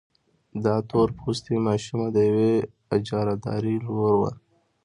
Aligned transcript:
دا 0.63 0.75
تور 0.89 1.07
پوستې 1.19 1.55
ماشومه 1.67 2.07
د 2.15 2.17
يوې 2.29 2.53
اجارهدارې 2.95 3.75
لور 3.87 4.13
وه. 4.21 4.31